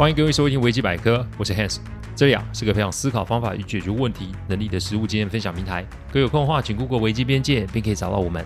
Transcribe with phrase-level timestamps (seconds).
[0.00, 1.76] 欢迎各位收听维基百科，我是 Hans，
[2.16, 5.84] 这里啊是个培养思考方法与解决问题能力的实务经验分享平台。
[6.10, 8.42] 各位有空的话，请 Google 危机边界，并可以找到我们。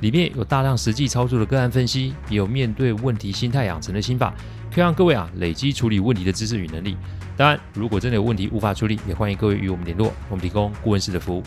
[0.00, 4.34] 里面有大量实际操作的个案分析，也有面对问题心态养成的心法，
[4.74, 6.96] 可以让各位啊累积处理问题的知识与能力。
[7.36, 11.44] 当然，如果真的有问题无法处理，也欢迎各位与我们联络，我们提供顾问式的服务。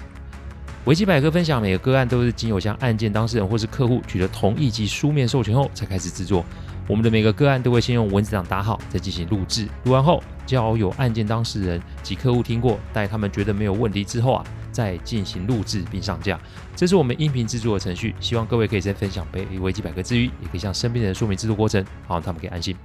[0.86, 6.46] 维基百科分享每个个案都是经由向案件当事人或是客户取得同意及书面授权后才开始制作。
[6.89, 9.68] 我们的每个个案都会先用文字档打好，再进行录制。
[9.84, 16.42] 录完后，交由案件当事人及客户听过，待他们觉得没有问题之后啊，再进行录制并上架。
[16.75, 18.16] 这是我们音频制作的程序。
[18.20, 22.75] 希望各位可以在分享被维基百科之余，也可以向身边的人说明制作过程，好让他们可以安心。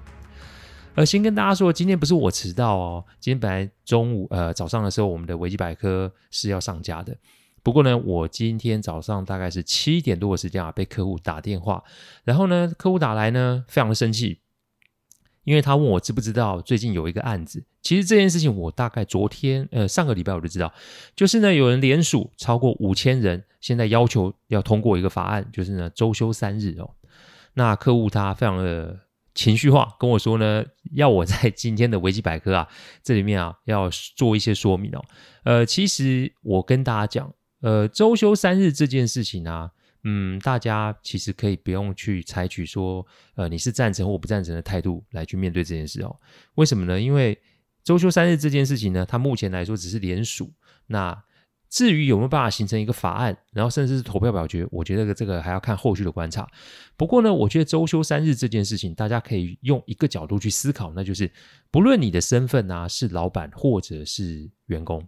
[0.97, 7.17] 呃，先跟大家说，今天不是我迟到哦，今天本来中午呃早上的时候，我们的维基百科是要上架的。
[7.65, 11.83] 不过呢，我今天早上大概是七点多的时间啊，被客户打电话，
[12.23, 14.39] 然后呢，客户打来呢，非常的生气，
[15.45, 17.65] 因为他问我知不知道最近有一个案子。
[17.81, 20.71] 其实这件事情我大概昨天呃上个礼拜我就知道，
[21.17, 26.91] 就是呢有人联署超过五千人，现在要求要通过一个法案，就是呢周休三日哦。
[27.55, 29.01] 那客户他非常的
[29.35, 30.63] 情绪化，跟我说呢，
[30.93, 32.69] 要我在今天的维基百科啊
[33.03, 35.03] 这里面啊要做一些说明哦。
[35.45, 37.33] 呃，其实我跟大家讲。
[37.65, 39.71] 呃，周休三日这件事情啊，
[40.03, 43.05] 嗯，大家其实可以不用去采取说，
[43.37, 46.15] 呃，你是赞成或不赞成的态度来去面对这件事哦。
[46.57, 47.01] 为什么呢？
[47.01, 47.41] 因为
[47.83, 50.53] 周休三日这件事情呢，它目前来说只是联署。
[50.89, 51.19] 那
[51.71, 56.47] 至于有没有办法形成一个法案，然后甚至是投票表决，我觉得这个还要看后续的观察。
[56.99, 61.33] 不过呢，我觉得周休三日这件事情，大家可以用一个角度去思考，那就是
[61.71, 65.03] 不论你的身份啊是老板或者是员工。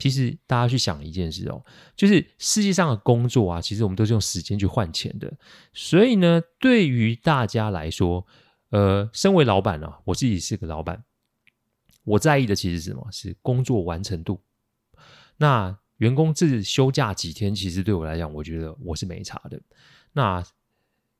[0.00, 1.62] 其实大家去想一件事哦，
[1.94, 5.30] 就是世界上的工作啊，其实我们都是用时间去换钱的。
[5.74, 8.26] 所以呢，对于大家来说，
[8.70, 11.04] 呃，身为老板呢、啊，我自己是个老板，
[12.02, 13.06] 我在意的其实是什么？
[13.12, 14.40] 是工作完成度。
[15.36, 19.60] 那员工自休假几天，其实对我来讲，我觉得我是没差的。
[20.14, 20.42] 那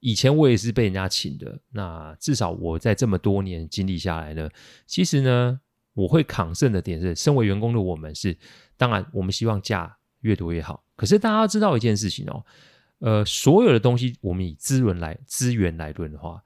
[0.01, 4.49] 以前我也是被人家请的，那至少我在这么多年经历下来呢，
[4.87, 5.61] 其实呢。
[6.01, 8.37] 我会抗胜的点是，身为员工的我们是，
[8.77, 10.83] 当然我们希望假越多越好。
[10.97, 12.45] 可是大家知道一件事情哦，
[13.01, 16.43] 呃，所有的东西我们以资源来资源来论的话，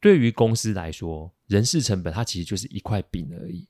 [0.00, 3.66] 对于公司来说，人事成本它其实就是一块饼而已，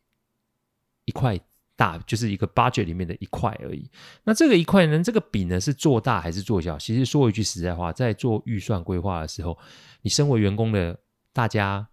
[1.05, 1.39] 一块
[1.77, 3.91] 大就是一个 budget 里面的一块而已。
[4.25, 6.79] 那这个一块呢，这个饼呢是做大还是做小？
[6.79, 9.57] 其实说一句实在话，在做预算规划的时候，
[10.03, 10.99] 你身为员工的
[11.33, 11.89] 大家，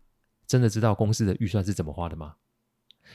[0.47, 2.35] 真的知道公司的预算是怎么花的吗？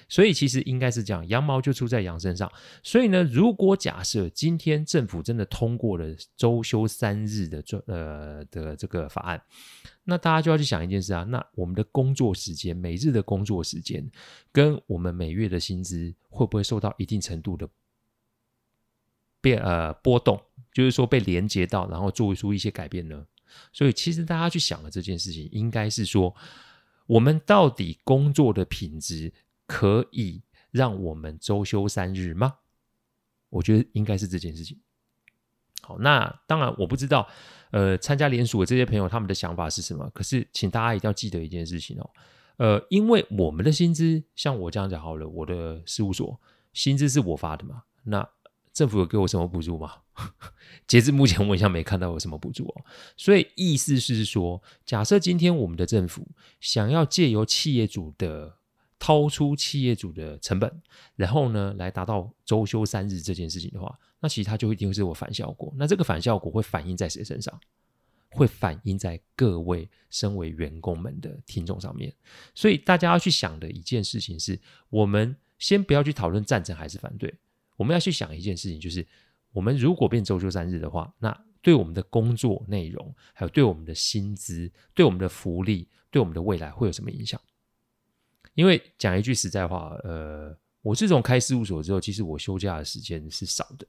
[0.09, 2.50] 所以其实应该是这样，羊毛就出在羊身上。
[2.82, 6.06] 所以呢，如果假设今天政府真的通过了
[6.37, 9.43] 周休三日的这呃的这个法案，
[10.05, 14.09] 那大家就要去想一件事啊，那我们的工作时间，每日的工作时间，
[14.53, 17.69] 跟我们每月的薪资会不会受到一定程度的
[19.41, 20.41] 变呃波动？
[20.72, 23.25] 就是说被连接到，然后做出一些改变呢？
[23.72, 26.34] 所以其实大家去想的这件事情，应该是说，
[27.06, 29.32] 我们到底工作的品质。
[29.74, 30.40] 可以
[30.70, 32.58] 让我们周休三日吗？
[33.50, 34.78] 我觉得应该是这件事情。
[35.82, 37.28] 好，那当然我不知道，
[37.72, 40.08] 呃，参加联署的这些朋友他们的想法是什么。
[40.14, 42.10] 可是，请大家一定要记得一件事情哦，
[42.58, 46.40] 呃，因为我们的薪资，像我这样讲好了，我的事务所
[46.72, 48.28] 薪资是我发的嘛，那
[48.72, 49.92] 政府有给我什么补助吗？
[50.86, 52.84] 截至目前，我好像没看到有什么补助哦。
[53.16, 56.28] 所以意思是说，假设今天我们的政府
[56.60, 58.56] 想要借由企业主的
[59.04, 60.82] 掏出企业主的成本，
[61.15, 65.70] 然后呢，来达到周休三日这件事情的话，那其实它就一定会是我反效果。
[65.76, 67.60] 那这个反效果会反映在谁身上？
[68.31, 72.10] 会反映在各位身为员工们的听众上面。
[72.54, 77.32] 所以大家要去想的一件事情是，我们先不要去讨论赞成还是反对，
[77.76, 79.06] 我们要去想一件事情，就是
[79.53, 87.38] 我们如果变周休三日的话，那对我们的工作内容，还有对我们的薪资、对我们的福利、对我们的未来会有什么影响？
[88.54, 93.86] 因为讲一句实在话，呃，我自从开事务所之后，其实我休假的时间是少的，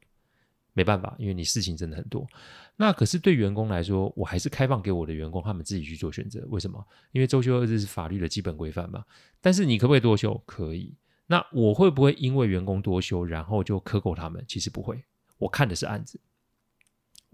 [0.73, 2.27] 没办法，因为你事情真的很多。
[2.75, 6.45] 那可是对员工来说，我还是开放给我的员工他们自己去做选择。
[6.50, 6.85] 为什么？
[7.12, 9.06] 因为周休二日是法律的基本规范嘛。
[9.39, 10.35] 但是你可不可以多休？
[10.45, 10.94] 可以。
[11.27, 14.44] 那我会不会因为员工多休，然后就克扣他们？
[14.47, 15.01] 其实不会。
[15.38, 16.19] 我看的是案子。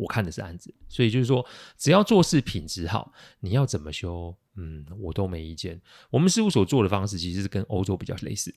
[0.02, 1.46] 我看的是案子，所以就是说，
[1.78, 5.80] 只要做事品质好，你要怎么修，嗯，我都没意见。
[6.10, 8.52] 我们事务所做的方式其实是跟欧洲比较类似，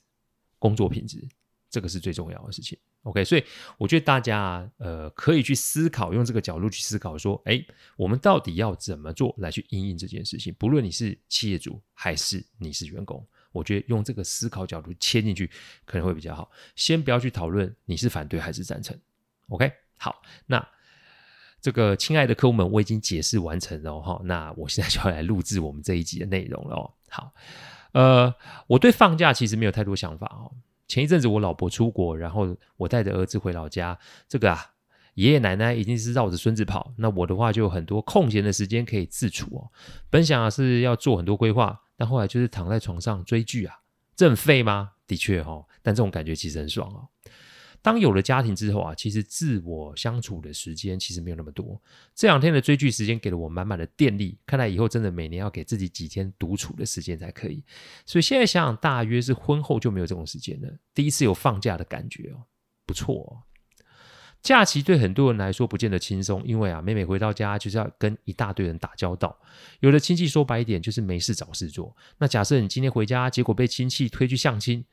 [0.58, 1.22] 工作品质
[1.68, 2.78] 这个是最重要的事情。
[3.02, 3.44] OK，所以
[3.76, 7.62] 我觉得大家呃可以去思考，用这个角度去思考，说，哎，
[7.98, 10.54] 我们到底要怎么做来去因应这件事情？
[10.54, 15.50] 不论你是企业主还是你是员工，我觉得用这个思考角度切进去
[15.84, 16.50] 可能会比较好。
[16.74, 18.98] 先不要去讨论你是反对还是赞成。
[19.48, 20.66] OK，好，那
[21.64, 24.20] 这个亲爱的客户们，我已经解释完成了哈。
[24.22, 26.92] 那我现在就要来录制我们这一集的内容了。
[27.08, 27.32] 好，
[27.92, 28.34] 呃，
[28.66, 30.52] 我对放假其实没有太多想法哦。
[30.86, 34.72] 前一阵子我老婆出国，然后我带着儿子回老家，这个啊。
[35.14, 39.70] 爷爷奶奶一定是绕着孙子跑，那我的话就有很多空闲的时间可以自处哦。
[40.10, 43.74] 本想啊是要做很多规划，但后来就是躺在床上追剧啊，
[44.16, 44.90] 这很废吗？
[45.06, 47.08] 的确哦，但这种感觉其实很爽哦。
[47.84, 51.78] 当有了家庭之后啊，其实自我相处的时间其实没有那么多。
[52.14, 57.62] 这两天的追剧时间给了我满满的电力，看来以后真的每年要给自己几天独处的时间才可以。
[58.06, 60.78] 所以现在想想，大约是婚后就没有这种时间了。
[60.94, 62.40] 第一次有放假的感觉哦，
[62.86, 63.44] 不错哦。
[64.40, 69.38] 假期对很多人来说不见得轻松，因为啊，每每回到家就是要跟一大堆人打交道。
[69.80, 71.94] 有的亲戚说白一点就是没事找事做。
[72.16, 74.84] 那假设你今天回家，结果被亲戚推去相亲，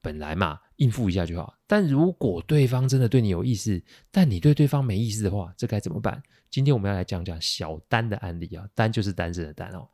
[0.00, 1.54] 本来嘛应付一下就好。
[1.66, 6.22] 但如果对方真的对你有意思，但你对对方没意思的话，这该怎么办？
[6.50, 9.88] 今天我们要来讲讲小丹的案例啊，丹就是单身的丹哦。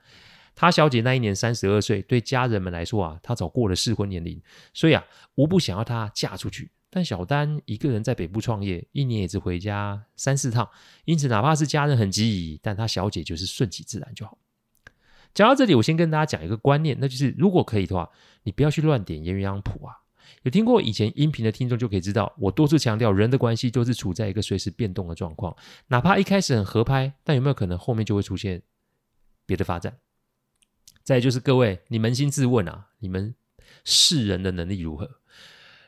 [0.55, 4.41] 她小姐那一年三十二岁，对家人们来说啊，她早过了适婚年龄，
[4.73, 5.05] 所以啊，
[5.35, 6.71] 无不想要她嫁出去。
[6.91, 10.69] 但小丹一个人在北部创业，一年也只回家三四趟，
[11.07, 14.39] 因此哪怕是家人很急，但他小姐就是顺其自然就好。
[15.35, 18.09] 讲到这里，我先跟大家讲一个观念，那就是如果可以的话，
[18.45, 19.99] 你不要去乱点鸳鸯谱啊。
[20.45, 25.57] 有听过以前音频的听众就可以知道，我多次强调，人的关系都是处在一个随时变动的状况，
[25.89, 28.63] 哪怕一开始很合拍，但有没有可能后面就会出现
[29.45, 29.99] 别的发展？
[31.03, 33.35] 再就是各位，你扪心自问啊，你们
[33.85, 35.11] 识人的能力如何？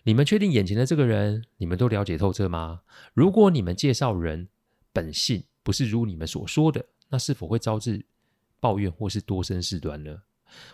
[0.04, 2.82] 你们确定眼前的这个人，你们都了解透彻吗？
[3.14, 4.48] 如果你们介绍人
[4.92, 8.06] 本性不是如你们所说的，那是否会招致
[8.60, 10.18] 抱怨或是多生事端呢？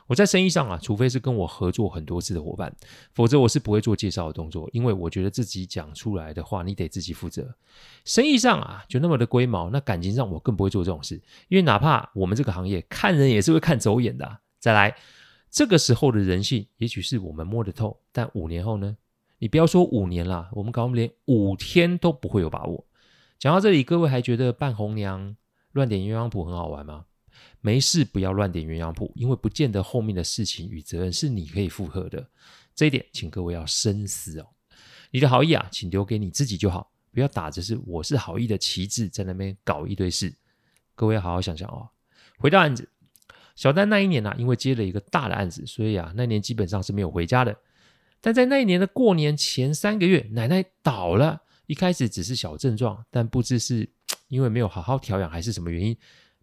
[0.06, 2.73] 我在生意上啊，除非是跟我合作很多次的伙伴，
[3.14, 7.52] 否则我是不会做介绍的动作，因为我觉得自己讲出来的话，你得自己负责。
[8.05, 11.17] 生意上啊，就那么的龟毛，那感情上我更不会做这种事，
[11.49, 14.38] 因为哪怕我们这个行业看人也是会看走眼的。
[14.61, 14.94] 再来，
[15.50, 18.96] 这个时候的人性，也许是我们摸得透，但五年后呢？
[19.38, 22.87] 你不要说五年啦，我们搞我们连五天都不会有把握。
[23.38, 25.35] 讲到这里，各位还觉得扮红娘
[25.73, 27.06] 乱点鸳鸯谱很好玩吗？
[27.62, 32.29] 没事，不要乱点鸳鸯谱，因为不见得后面的事情与责任是你可以负荷的。
[32.75, 34.47] 这一点，请各位要深思哦。
[35.11, 40.35] 你的好意啊，请留给你自己就好，不要打着是我是好意的旗帜在那边搞一堆事。
[40.94, 41.88] 各位要好好想想哦。
[42.37, 42.88] 回到案子，
[43.55, 47.56] 小丹那一年啊，因为接了一个大的案子，所以啊，那年基本上是没有回家的。
[48.20, 51.43] 但在那一年的过年前三个月，奶奶倒了。
[51.67, 53.88] 一开始只是小症状，但不知是
[54.29, 55.97] 因为没有好好调养，还是什么原因，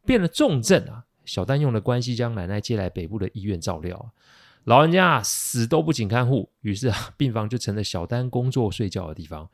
[0.06, 1.06] 变了重症啊！
[1.30, 4.12] 小丹用了关系将奶奶接来北部的医院照料。
[4.64, 9.48] 老人家，死都不请看护，于是啊， 病房就成了小丹工作睡觉的地方。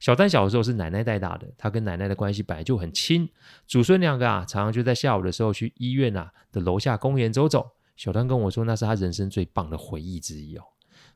[0.00, 3.28] 小丹小的时候是奶奶带大的，他跟奶奶的关系本来就很亲。
[3.68, 7.70] 祖孙两个啊，常常就在下午的时候去医院啊的楼下公园走走。
[7.96, 10.64] 小丹跟我说，那是他人生最棒的回忆之一哦。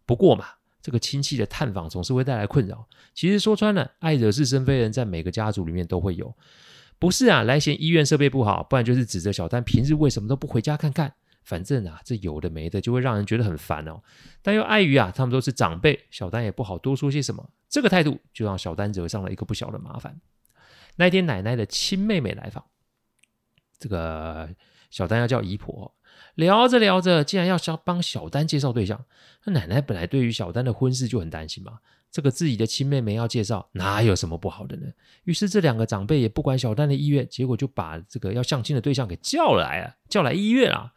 [0.06, 0.44] 不过嘛，
[0.80, 2.86] 这个亲戚的探访总是会带来困扰。
[3.12, 6.32] 其实说穿了，爱惹是生非人，在每个家族里面都会有。
[6.98, 11.14] 不是啊，来嫌医院设备不好，不然就是指责小丹平日为什么都不回家看看。
[11.42, 14.02] 反正啊，这有的没的，就会让人觉得很烦哦。
[14.42, 17.48] 但又碍于啊，他们都是长辈，小丹也不好多说些什么。
[17.68, 20.20] 这个态度就让小丹惹上了一个不小的麻烦。
[20.96, 22.64] 那天奶奶的亲妹妹来访，
[23.78, 24.48] 这个
[24.90, 25.94] 小丹要叫姨婆。
[26.34, 29.04] 聊着聊着，竟然要帮帮小丹介绍对象。
[29.44, 31.78] 那奶奶本来对于小丹的婚事就很担心嘛，
[32.10, 34.86] 这个自己的亲妹妹要介绍，哪有什么不好的呢？
[35.24, 40.92] 于是这两个长辈也不管小丹的意愿，结果就把这个要相亲的对象给叫来了，叫来医院啊，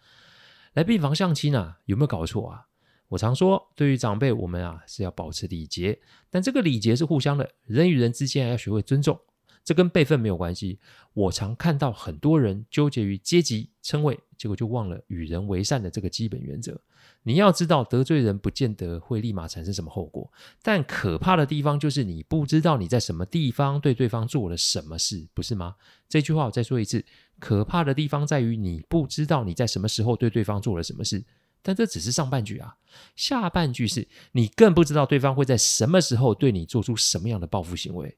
[0.73, 2.65] 来病房相亲啊，有没有搞错啊？
[3.09, 5.99] 我常说，对于长辈，我们啊是要保持礼节，
[6.29, 9.19] 但这个礼节是互相的，人与人之间要学会尊重。
[9.63, 10.79] 这跟辈分没有关系。
[11.13, 16.79] 我常看到很多人纠结于阶级称谓，结果就忘了与人为善的这个基本原则。
[17.23, 25.75] 你要知道，得罪人不见得会立马产生什么后果，但可怕的地方就是你不知道你在什么地方对对方做了什么事，不是吗？
[26.07, 27.03] 这句话我再说一次：
[27.39, 31.23] 可怕的地方在于你不知道你在什么时候对对方做了什么事。
[31.61, 32.77] 但这只是上半句啊，
[33.17, 38.17] 下半句是你更不知道对方会在什么时候对你做出什么样的报复行为。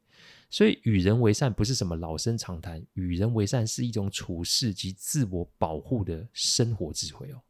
[0.51, 7.41] 所以，与人为善不是什么老生常谈，与人为善是一种处事及自我保护的生活智慧哦。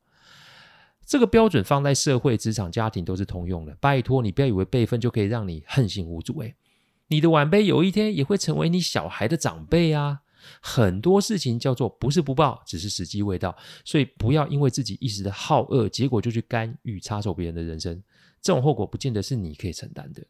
[1.03, 3.75] 这个标准放在社会、职场、家庭都是通用的。
[3.81, 6.55] 拜托你不要以为辈分就可以让你横行无阻诶，
[7.07, 10.21] 你的晚辈有一天也会成为你小孩的长辈啊。
[10.61, 13.57] 很多事情叫做不是不报，只是时机未到。
[13.83, 18.01] 所以不要因为自己一时的好恶，结果就去干预插手别人的人生，
[18.41, 20.23] 这种后果不见得是你可以承担的。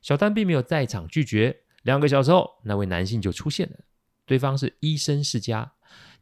[0.00, 3.78] 小丹并没有在场拒绝，两个小时后，那位男性就出现了。
[4.26, 5.72] 对方是医生世家，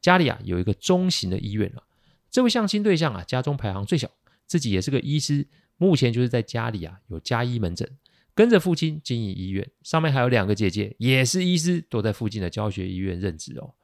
[0.01, 1.83] 家里啊有一个中型的医院了。
[2.31, 4.11] 这位相亲对象啊，家中排行最小，
[4.47, 7.89] 自己也是个医师，目前就是在家里啊有家医门诊。
[8.35, 13.75] 跟着父亲经营医院，上面还有两个姐姐，也是医师，都在附近的教学医院任职哦。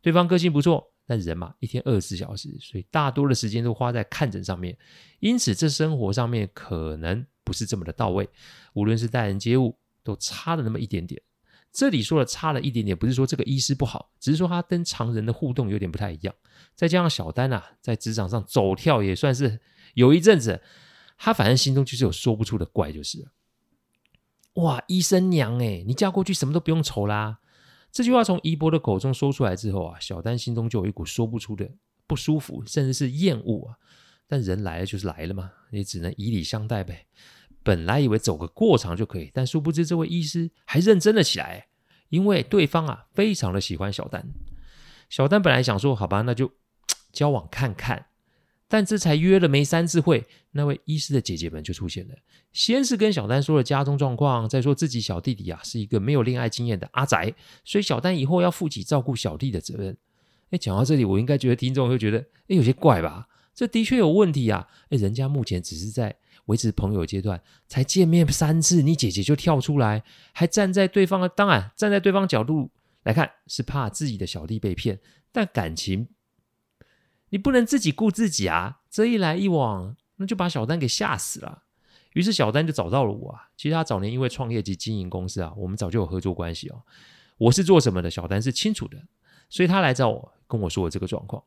[0.00, 4.76] 对方个性不错，但人嘛，一天二十四小时，所以大多的时间都花在看诊上面，
[5.20, 8.26] 因此这生活上面可能不是这么的到位。
[8.72, 11.20] 无论是待人接物，都差了那么一点点。
[11.72, 16.34] 这里说的差了一点点，不是说这个医师不好，只是说他跟常人的互动有点不太一样。
[16.74, 19.60] 再加上小丹啊，在职场上走跳也算是
[19.94, 20.62] 有一阵子，
[21.16, 23.28] 他反正心中就是有说不出的怪，就是。
[24.54, 27.38] 哇，医生娘诶，你嫁过去什么都不用愁啦！
[27.92, 31.70] 这句话从姨伯的口中说出来之后啊，小丹心中就有一股说不出的
[32.06, 33.76] 不舒服，甚至是厌恶啊。
[34.26, 37.06] 但人来了就是来了嘛，也只能以礼相待呗。
[37.62, 41.66] 本来以为走个过场就可以，但殊不知这位医师还认真了起来，
[42.08, 44.28] 因为对方啊非常的喜欢小丹。
[45.08, 46.52] 小丹本来想说好吧，那就
[47.12, 48.06] 交往看看。
[48.70, 52.14] 但这才约了没三次会，那位医师的姐姐们就出现了。
[52.52, 57.34] 先是跟小丹说了家中状况，再说自己小弟弟啊是一个没有恋爱经验的阿宅，
[57.64, 59.96] 所以小丹以后要负起照顾小弟的责任。
[60.50, 63.28] 哎，讲到这里，我应该觉得听众会觉得，哎，有些怪吧？
[63.54, 64.68] 这的确有问题啊！
[64.90, 66.14] 哎，人家目前只是在
[66.48, 72.70] 维持朋友阶段，才见面三次，你姐姐就跳出来，还站在对方的，当然站在对方角度
[73.04, 75.00] 来看，是怕自己的小弟被骗，
[75.32, 76.08] 但感情。
[77.30, 78.80] 你不能自己顾自己啊！
[78.90, 81.64] 这一来一往，那就把小丹给吓死了。
[82.14, 83.50] 于是小丹就找到了我啊。
[83.54, 86.82] 其实他早年因为创业及经营公司啊，我们早就有合作关系哦。
[87.36, 88.96] 我是做什么的，小丹是清楚的，
[89.50, 91.44] 所以他来找我，跟我说了这个状况。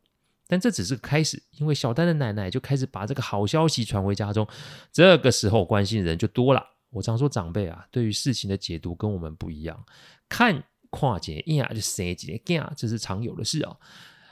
[0.51, 4.45] 但这只是开始，因为小丹的奶奶就开始把这个好消息传回家中。
[4.91, 6.61] 这个时候关心的人就多了。
[6.89, 9.81] 我常说长辈啊，对于事情的解读跟我们不一样，
[10.27, 13.77] 看跨界一就生几个，这是常有的事啊。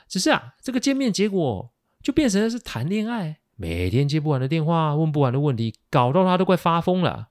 [0.08, 1.72] 只是啊，这个见面结果
[2.02, 7.29] 就变成了是谈恋爱，每天接不完的电话，问不完的问题，搞到他都快发疯了。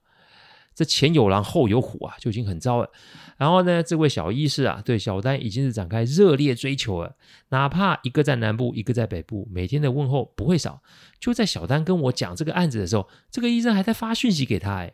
[0.79, 2.89] 这前有狼后有虎啊，就已经很糟了。
[3.35, 7.17] 然后呢，这位小医师啊，对小丹已经是展开热烈追求了，
[7.49, 10.81] 哪怕一个在南部，一个在北部，每天的问候不会少。
[11.19, 14.73] 就在小丹跟我讲这个案子的时候，这个医生还在发讯息给他。
[14.75, 14.93] 哎，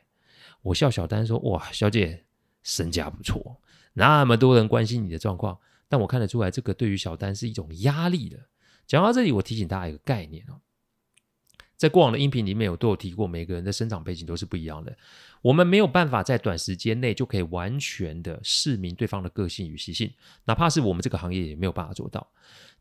[0.63, 2.24] 我笑小丹说：“哇，小姐
[2.63, 3.62] 身价不错，
[3.94, 5.56] 那么多人关心你的状况。”
[5.88, 8.39] 但我看得出来，这个对于小丹是一种压力的。
[8.88, 10.58] 讲到这里，我提醒大家一个概念哦，
[11.77, 14.96] 在过往的音频里面，我都有提过，每个人的生长背景都是不一样的。
[15.41, 20.12] 我们没有办法在短时间内就可以完全的释明对方的个性与习性，
[20.46, 22.25] 哪怕是我们这个行业也没有办法做到。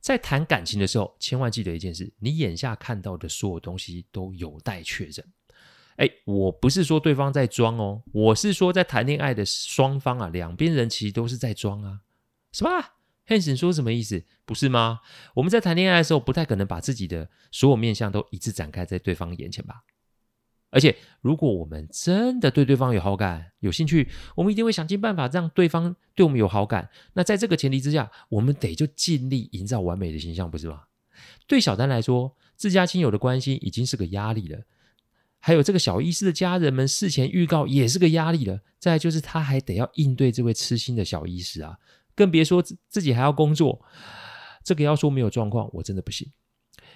[0.01, 5.27] 在谈感情的时候，千万记得一件事：你眼下看到的所有东西都有待确认。
[5.97, 12.01] 哎，我不是说对方在装哦，我是说在谈恋爱的双方啊，两边人其实都是在装啊。
[12.53, 12.71] 什么
[13.27, 14.25] ？Hanson 说什么意思？
[14.45, 15.01] 不是吗？
[15.35, 19.85] 我们在谈恋爱的时候，不太可能把自己的所有面相都一次展开在对方眼前吧？
[20.71, 26.91] 而且，如果我们真的对对方有好感、有兴趣，我们一定会想尽办法让对方对我们有好感。
[27.13, 30.83] 那在这个前提之下，我们得就尽力营造完美的形象，不是吗？
[31.47, 34.61] 对小丹来说，自家亲友的关心已经是个压力了，
[35.39, 38.59] 还有这个小医师的家人们事前预告也是个压力了。
[38.81, 41.79] 再就是他还得要应对这位痴心的小医师啊。
[42.15, 43.85] 更别说自自己还要工作，
[44.63, 46.31] 这个要说没有状况，我真的不行。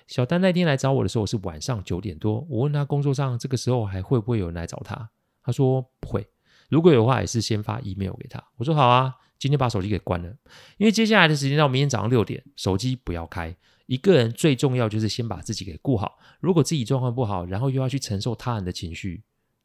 [0.06, 5.10] 小丹那天来找我的时候是晚上九点多，我问他工作上这个时候还会不会有人来找他，
[5.42, 6.26] 他说不会，
[6.70, 8.42] 如果有的话也是先发 email 给他。
[8.56, 10.34] 我说好啊，今天把手机给关了，
[10.78, 13.54] 因为接下来的时间到明天早上六点，手机不要开。
[13.87, 19.22] 一个人最重要就是先把自己给顾好，如果自己状况不好，然后又要去承受他人的情绪，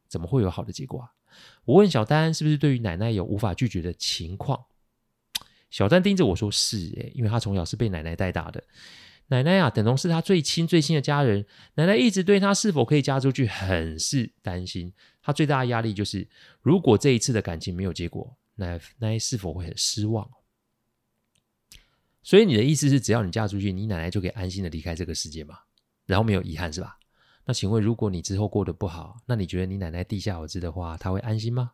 [0.08, 1.08] 怎么会有好的结果啊？
[1.66, 4.66] 我问小丹是不是对于奶奶有无法拒绝的情况？
[5.74, 8.64] 小丹盯着我说：“是诶，因为他从小是被奶奶带大的，
[9.26, 11.44] 奶奶啊，等同是他最亲最亲的家人。
[11.74, 14.94] 奶奶一直对他是否可以嫁出去很是担心。
[15.20, 16.28] 他最大的压力就是，
[16.62, 20.30] 如果这一次的感情没有结果，奶奶是否会很失望？
[22.22, 25.58] 所以你的意思是，只要你嫁出去，你奶奶就可以安心的离开这个世界吗？
[26.06, 27.00] 然后没有遗憾是吧？
[27.46, 31.72] 那请问，如果你之后过得不好，那你觉得你奶奶地下有知的话，她会安心吗？”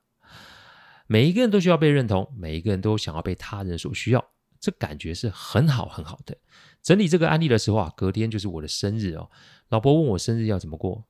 [1.11, 4.23] 每一个人都需要被认同，每一个人都想要被他人所需要，
[4.59, 6.37] 这感觉是很好很好的。
[6.83, 9.27] 整理这个案例的时候啊，隔天就是我的生日哦。
[9.69, 11.03] 老婆问我生日要怎么过，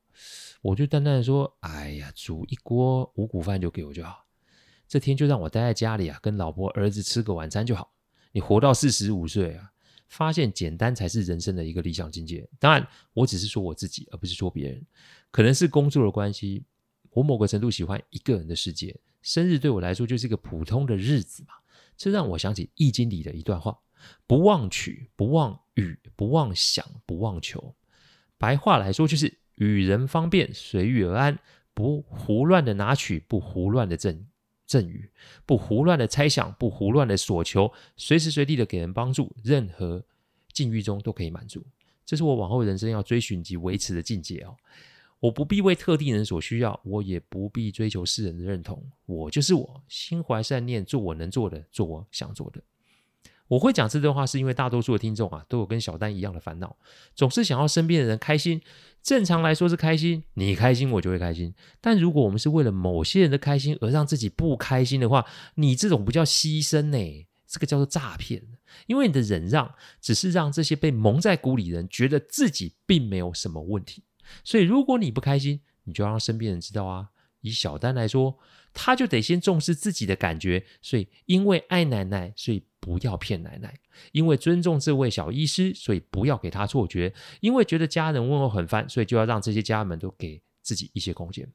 [0.61, 4.25] 我就淡淡的说：“哎呀，煮一锅五谷饭就给我就好。
[4.87, 7.91] 这天就让我待在家里啊，跟老婆儿子吃个晚餐就好。
[8.31, 9.69] 你活到四十五岁啊，
[10.07, 12.47] 发现简单才是人生的一个理想境界。
[12.57, 14.81] 当然，我只是说我自己，而不是说别人。
[15.29, 16.63] 可能是工作的关系，
[17.09, 18.97] 我某个程度喜欢一个人的世界。
[19.21, 21.53] 生日对我来说就是一个普通的日子嘛。
[21.97, 23.77] 这让我想起《易经》里的一段话
[24.25, 27.75] ：“不妄取，不妄语，不妄想，不妄求。”
[28.38, 31.38] 白话来说就是与人方便，随遇而安，
[31.73, 34.25] 不胡乱的拿取，不胡乱的赠
[34.65, 35.11] 赠予，
[35.45, 40.05] 不胡乱的猜想，不胡乱的索求，随时随地的给人帮助，任何
[40.53, 41.65] 境遇中都可以满足。
[42.05, 44.55] 这是我往后人生要追寻及维持的境界哦。
[45.19, 48.81] 我不必为特定人所需要，我也不必追求世人的认同。
[49.05, 52.61] 我就是我，心怀善念，做我能做的，做我想做的。
[53.49, 56.77] 我会讲这段话，是因为大多数的听众啊，都有跟小丹一样的烦恼，
[57.15, 58.61] 总是想要身边的人开心。
[59.01, 61.53] 正常来说是开心，你开心我就会开心。
[61.81, 68.43] 但如果我们是为了某些人的开心而让自己不开心的话，你这种不叫牺牲呢，这个叫做诈骗。
[68.85, 74.03] 因为你的忍让，只是让这些被蒙在鼓里的人觉得自己并没有什么问题。
[74.43, 77.09] 所以，如果你不开心，你就要让身边人知道啊。
[77.41, 78.38] 以小丹来说，
[78.74, 80.65] 他就得先重视自己的感觉。
[80.81, 83.69] 所以，因为爱奶奶，所以不要骗奶奶；
[84.12, 91.50] 因为尊重这位小医师，所以不要给他错觉；因为觉得家人问候很烦，所以就要让这些家人们都给自己一些空间。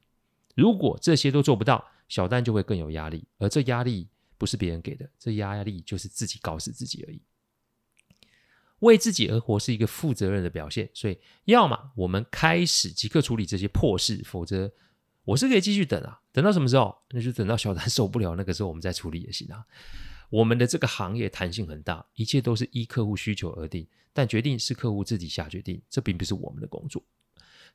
[0.55, 7.21] 如果这些都做不到，小丹就会更有压力，而这压力不是别人给的，这压力就是自己搞死自己而已。
[8.85, 14.71] 为自己而活是一个负责任的表现，所以要么我们开始即刻处理这些破事，否则
[15.25, 16.95] 我是可以继续等啊，等到什么时候？
[17.09, 19.65] 那就等到小丹 受不了那个时候，我们再处理也行啊。
[20.29, 27.03] 我们的这个行业弹性很大，一切都是依客户需求而定，但决定是客户自己下决定，这并不是我们的工作。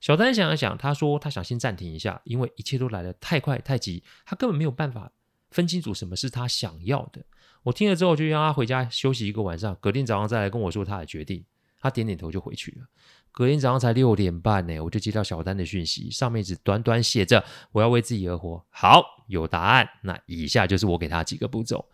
[0.01, 5.13] 小丹想了想，他说他想先暂停一下，因为一切都来得太快太急，他根本没有办法
[5.51, 7.25] 分清楚什么是他想要的。
[7.63, 11.45] 我听了之后，就让他回家休息一个晚上，隔天早上再来跟我说他的决定。
[11.83, 12.87] 他点点头就回去了。
[13.33, 17.43] 隔天早上才六点半呢，我就接到小丹的讯息，上面只短短写着
[17.73, 19.89] ：“我要为自己而活。”好，有答案。
[20.03, 21.89] 那以下就是我给他几个步骤。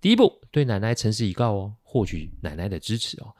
[0.00, 3.34] 第一步，对奶奶诚实以告哦，获取奶奶的支持哦。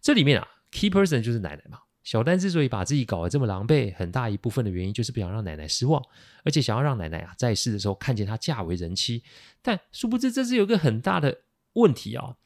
[0.00, 1.80] 这里面啊，key person 就是奶奶嘛。
[2.08, 6.02] 小丹之所以把自己搞得这么狼狈，很大一部分的原因就是不想让奶奶失望，
[6.42, 9.22] 而且想要让奶奶啊在世的时候看见她嫁为人妻。
[9.60, 11.42] 但殊不知这是有个很大的
[11.74, 12.36] 问题啊、哦！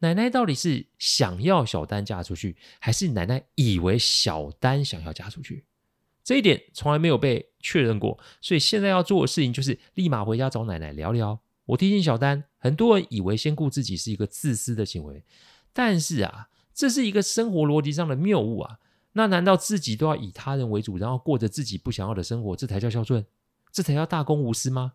[0.00, 5.64] 奶奶到底是想要小丹嫁出去，还是奶奶以为小丹想要嫁出去？
[6.24, 8.18] 这一点从来没有被确认过。
[8.40, 11.38] 所以现在要做的事情就是立马回家找奶奶聊聊。
[11.66, 15.22] 我提醒小丹，很多人以为先顾自己是一个自私的行为，
[15.72, 18.80] 但是啊，这是一个生活逻辑上的谬误啊！
[19.14, 23.24] 那难道自己都要以他人为主，然后过着自己不想要的生活，这才叫孝顺？
[23.72, 24.92] 这才叫大公无私吗？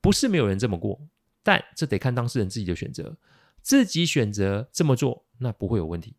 [0.00, 1.00] 不是没有人这么过，
[1.42, 3.16] 但这得看当事人自己的选择。
[3.62, 6.16] 自己选择这么做，那不会有问题。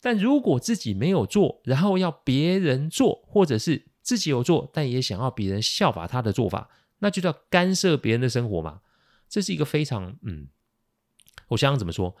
[0.00, 8.80] 但如果自己没有做，然后要别人做，或者是自己有做，但也想要别人效法他的做法，那就叫干涉别人的生活嘛。
[9.28, 10.16] 这是一个非常……
[10.22, 10.48] 嗯，
[11.48, 12.16] 我想想怎么说。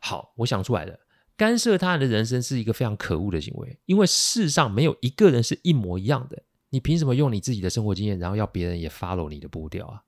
[0.00, 0.98] 好，我想出来了。
[1.36, 6.42] 干涉他人的人生是一个非常可恶的行为，因为世上没有一个人是一模一样的。
[6.70, 10.02] 你凭什么用你自己的生活经验，然后要别人也 follow 你的步调啊？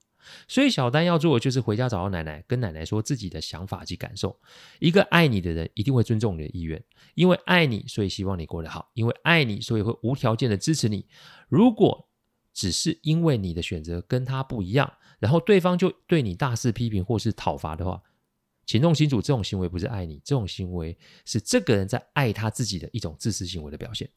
[0.48, 4.36] 所以小丹要做的就是回家找到奶奶，跟奶奶说自己的想法及感受。
[4.80, 6.82] 一个爱你的人一定会尊重你的意愿，
[7.14, 11.06] 因为爱你，所以希望你过得好；因为爱你，所以会无条件的支持你。
[11.48, 12.08] 如果
[12.52, 18.02] 只是因为你的选择跟他不一样，然后对方就对你大肆批评或是讨伐的话，
[18.66, 24.10] 请弄清楚，这种行为不是爱你，这种行为是这个人在爱他自己的一种自私行为的表现。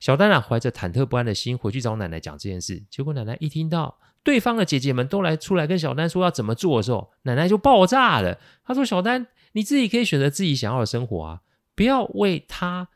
[0.00, 8.40] 小丹啊，怀着忐忑不安的心回去找奶奶讲这件事，结果奶奶一听到对方的姐姐们都来出来跟小丹说要怎么做的时候，奶奶就爆炸了。
[8.64, 11.42] 她说：“小丹，你自己可以选择自己想要的生活啊，
[11.76, 12.88] 不要为他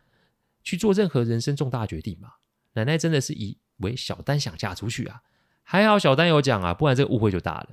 [0.64, 2.30] 去做任何人生重大决定嘛。”
[2.74, 5.22] 奶奶真的是以为小丹想嫁出去啊，
[5.62, 7.68] 还好小丹有讲啊，不然这个误会就大了。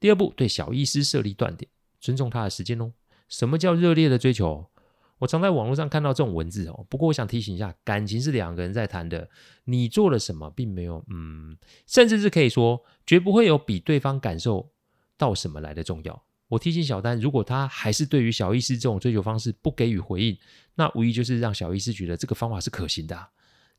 [0.00, 1.70] 第二步，对小医师设立断点。
[2.00, 2.92] 尊重他的时间哦。
[3.28, 4.66] 什么叫热烈的追求？
[5.18, 6.86] 我常在网络上看到这种文字哦。
[6.88, 9.28] 不过我想提醒一下，感情是两个人在谈的，
[9.64, 14.70] 你做了什么，并没有，嗯，甚至是可以说，绝不会有比对方感受
[15.18, 16.24] 到什么来的重要。
[16.48, 20.36] 我提醒小丹，如果他还是对于小医师这种追求方式不给予回应，
[20.74, 23.28] 那无疑就是让小医师觉得这个方法是可行的。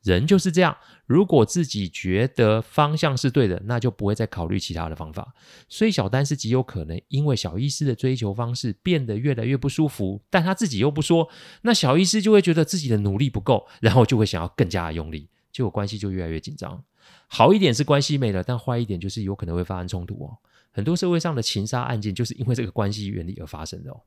[0.02, 5.34] 人就是这样，如果自己觉得方向是对的，那就不会再考虑其他的方法。
[5.68, 11.28] 所以小丹是极有可能因为小医师的追求方式变得越来越不舒服，但他自己又不说，
[11.62, 16.82] 那小医师就会觉得自己的努力不够，然后就会想要更加的用力，结果关系就越来越紧张。
[17.28, 20.38] 好一点是关系没了，但坏一点就是有可能会发生冲突哦。
[20.72, 24.00] 很多社会上的情杀案件就是因为这个关系原理而发生的哦。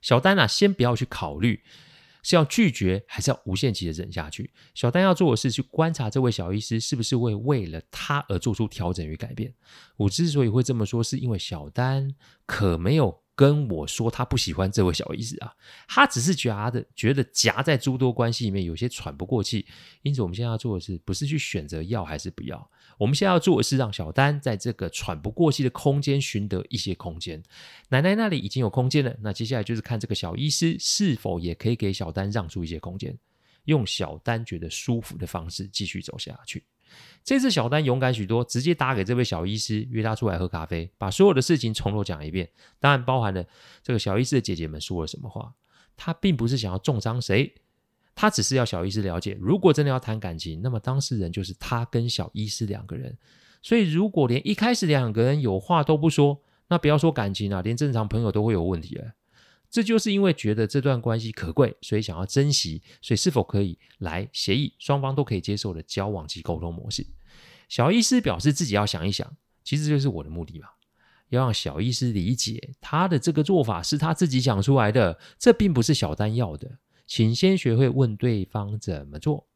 [0.00, 1.62] 小丹啊，先不要去考虑
[2.24, 4.52] 是要拒绝还是要无限期的忍下去。
[4.74, 9.54] 小丹要做的是去观察这位小医师是不是会为了他而做出调整与改变。
[9.96, 12.12] 我之所以会这么说，是因为小丹
[12.44, 13.22] 可没有。
[13.36, 15.52] 跟我说他不喜欢这位小医师啊，
[15.88, 19.66] 他只是夹的，觉得夹在诸多关系里面有些喘不过气。
[20.02, 22.70] 因此，我们现在要做的是，不是去选择要还是不要？
[22.98, 27.42] 我们现在要做的是让小丹在这个喘不过气的空间寻得一些空间。
[27.88, 33.16] 奶奶那里已经有空间了，那接下来就是看这个小医师是否也可以给小丹让出一些空间，
[33.64, 36.64] 用小丹觉得舒服的方式继续走下去。
[37.24, 42.48] 这次小丹勇敢许多，直接打给这位小医师，约他出来喝咖啡，把所有的事情从头讲一遍。
[42.78, 43.44] 当然包含了
[43.82, 45.54] 这个小医师的姐姐们说了什么话。
[45.96, 47.54] 他并不是想要重伤谁，
[48.14, 53.16] 他只是要小医师了解，如果真的要谈感情，那么当事人就是他跟小医师两个人。
[53.62, 59.12] 所以如果连一开始两个人有话都不说，那不要说感情啊，连正常朋友都会有问题了。
[59.70, 67.04] 这就是因为觉得这段关系可贵，所以想要珍惜，所以是否可以来协议，双方都可以接受的交往及沟通模式。
[67.68, 70.68] 小医师表示自己要想一想，其实就是我的目的嘛，
[71.30, 76.78] 要让小医师理解他的这个做法是他自己想出来的，这并不是小丹要的。
[77.06, 79.46] 请先学会问对方怎么做，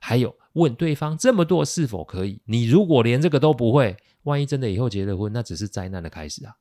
[0.00, 2.40] 还有问对方这么做是否可以。
[2.44, 6.54] 你如果连这个都不会，万一真的以后结了婚，那只是灾难的开始啊。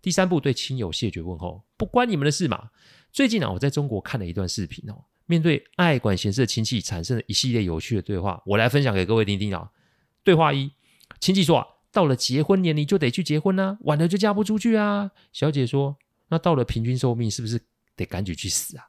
[0.00, 2.70] 第三步，对亲友谢绝问候，不关你们的事嘛。
[3.12, 9.70] 最近啊，我在中国看了一段视频哦，面对爱管闲事的亲戚，产生了一系列有趣的对话，我来分享给各位听听啊。
[10.22, 10.70] 对话一，
[11.18, 15.10] 亲戚说啊，到了结婚年龄就得去结婚啊，晚了就嫁不出去啊。
[15.32, 15.96] 小姐说，
[16.28, 17.60] 那到了平均寿命是不是
[17.96, 18.84] 得赶紧去死啊？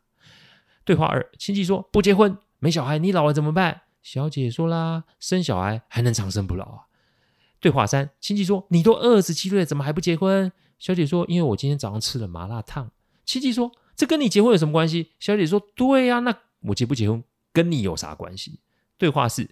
[0.87, 3.81] 对话二，亲戚说不结婚没小孩，你老了怎么办？
[4.01, 6.79] 小姐说啦，生小孩还能长生不老啊。
[7.59, 10.49] 对话三，亲戚说你都二十七岁，怎么还不结婚？
[10.79, 12.89] 小姐说：“因为我今天早上吃了麻辣烫。”
[13.25, 17.21] 亲戚说：“这跟你结婚有什么关系？”小姐说：“对呀，那我结不结婚
[17.51, 18.61] 跟你有啥关系？”
[18.97, 19.49] 对话四：“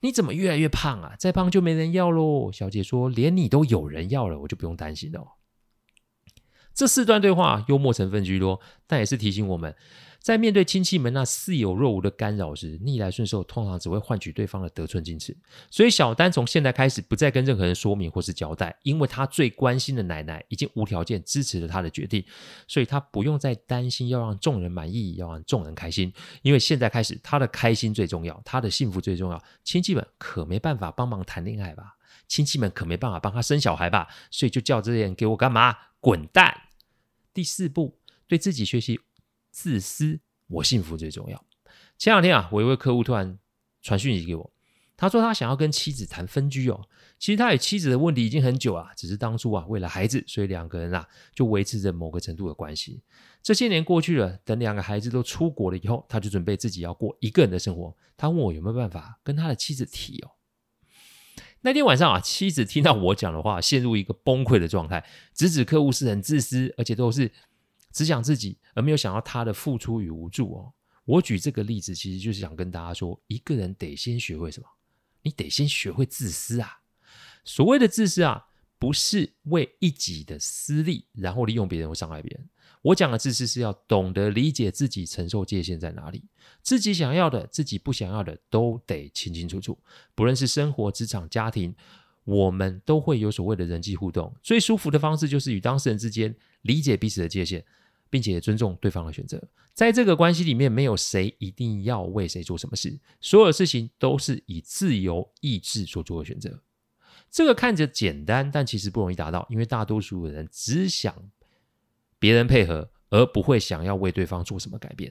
[0.00, 1.14] 你怎么越来越胖啊？
[1.16, 5.24] 再胖就没人要喽。”小姐说：“连你都有人要了，我就不用担心了。”
[6.74, 9.76] 这四段对话幽默成分居多，但也是提醒我们。
[10.22, 15.36] 在面对亲戚们那似有若无的干扰时，逆来顺受通常只会换取对方的得寸进尺。
[15.68, 22.24] 所以小丹从现在开始不再跟任何人说明或是交代，因为他最关心的奶奶已经无条件支持了他的决定，
[22.68, 26.12] 所以他不用再担心要让众人满意，要让众人开心。
[26.42, 29.42] 因为现在开始，他的开心最重要，他的幸福最重要。
[29.64, 31.96] 亲戚们可没办法帮忙谈恋爱吧？
[32.28, 34.06] 亲戚们可没办法帮他生小孩吧？
[34.30, 35.76] 所以就叫这些人给我干嘛？
[35.98, 36.68] 滚蛋！
[37.34, 39.00] 第四步，对自己学习。
[39.52, 41.44] 自私，我幸福最重要。
[41.98, 43.38] 前两天啊，我一位客户突然
[43.82, 44.52] 传讯息给我，
[44.96, 46.88] 他说他想要跟妻子谈分居哦。
[47.18, 53.02] 其实他与妻子的问题已经很久了，只是当初啊为了孩子，所以两个人啊就维持着某个程度的关系。
[53.42, 57.94] 这些年过去了，等两个孩子都出国了以后，他就准备自己要过一个人的生活。
[58.16, 60.30] 他问我有没有办法跟他的妻子提哦。
[61.60, 67.30] 那天晚上啊，妻子听到我讲的话，陷入一个崩溃的状态，直指客户是很自私，而且都是。
[67.92, 70.72] 只想自己，而没有想到他的付出与无助哦。
[71.04, 74.66] 我举这个例子，其实就是想跟大家说，一个人得先学会什么？
[75.22, 76.78] 你得先学会自私啊。
[77.44, 78.46] 所谓的自私啊，
[78.78, 82.48] 不是为一己的私利，然后利用别人或伤害别人。
[82.82, 86.24] 我讲的自私是要懂得理解自己承受界限在哪里，
[86.62, 89.78] 自己想要的，自己不想要的，都得清清楚楚。
[90.14, 91.74] 不论是生活、职场、家庭，
[92.24, 94.32] 我们都会有所谓的人际互动。
[94.42, 97.64] 最舒服的方式就是与当事人之间理解彼此的界限。
[98.12, 106.60] 并且尊重对方的选择，在这个关系里面，没有谁一定要为谁做什么事，所有事情都是以自由意志所做的选择。
[107.30, 111.14] 这个看着简单，但其实不容易达到，因为大多数的人只想
[112.18, 115.10] 别人配合，而不会想要为对方做什么改变。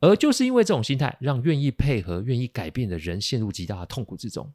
[0.00, 4.52] 而就是因为这种心态，让愿意配合、愿意改变的人陷入极大的痛苦之中。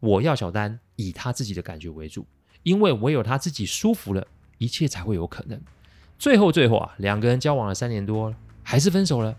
[0.00, 2.26] 我要小丹以他自己的感觉为主，
[2.64, 4.26] 因为唯有他自己舒服了，
[4.58, 5.62] 一切才会有可能。
[6.18, 9.34] 最后，最后啊，两个人交往了三年多，还是分手了，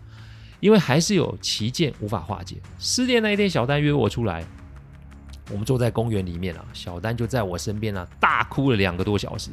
[0.60, 2.56] 因为还是有歧见无法化解。
[2.78, 4.44] 失恋那一天，小丹约我出来，
[5.50, 9.50] 我们坐在公园里面啊，小丹就在我身边啊，大哭了两个多小时。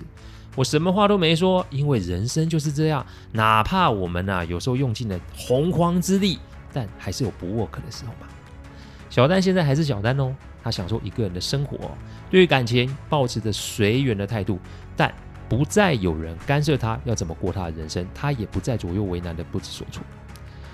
[0.56, 6.38] 我什么话都没说，因为人生就是这样，哪怕我们啊有时候用尽了洪荒之力，
[6.72, 8.28] 但还是有不 work 的时候嘛。
[9.10, 11.78] 小丹现在还是小丹哦，他享受一个人的生活，
[12.30, 14.60] 对于感情抱持着随缘的态度，
[14.96, 15.12] 但。
[15.56, 20.04] 不再有人干涉他要怎么过他的人生，他也不再左右为难的不知所措。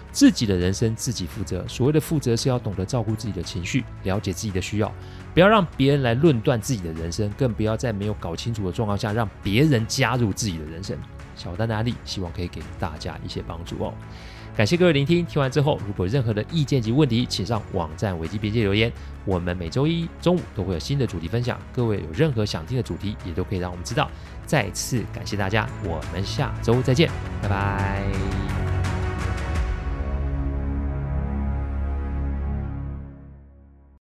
[0.09, 1.67] 自己的人生自己负责。
[1.67, 4.89] 所谓的负责，是要懂得照顾自己的情绪，了解自己的需要，
[5.33, 10.97] 不要让别人来论断自己的人生，更不要在没有搞清楚的状况下让别人加入自己的人生。
[11.35, 13.93] 小丹的案例，希望可以给大家一些帮助哦。
[14.59, 18.91] 感谢各位聆听，听完之后，如果任何的意见及问题，请上网站维基边界留言。
[19.23, 24.11] 我们每周一中午都会有新的主题分享，各位有任何想听的主题，也都可以让我们知道。
[24.45, 27.09] 再次感谢大家，我们下周再见，
[27.41, 28.68] 拜拜。